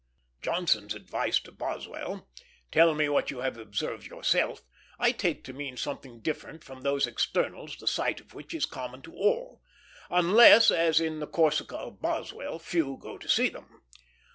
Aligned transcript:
Johnson's 0.41 0.95
advice 0.95 1.39
to 1.41 1.51
Boswell, 1.51 2.27
"Tell 2.71 2.95
what 3.11 3.29
you 3.29 3.41
have 3.41 3.55
observed 3.55 4.07
yourself," 4.07 4.63
I 4.97 5.11
take 5.11 5.43
to 5.43 5.53
mean 5.53 5.77
something 5.77 6.21
different 6.21 6.63
from 6.63 6.81
those 6.81 7.05
externals 7.05 7.77
the 7.77 7.85
sight 7.85 8.19
of 8.19 8.33
which 8.33 8.51
is 8.55 8.65
common 8.65 9.03
to 9.03 9.13
all; 9.13 9.61
unless, 10.09 10.71
as 10.71 10.99
in 10.99 11.19
the 11.19 11.27
Corsica 11.27 11.77
of 11.77 12.01
Boswell, 12.01 12.57
few 12.57 12.97
go 12.99 13.19
to 13.19 13.29
see 13.29 13.49
them. 13.49 13.83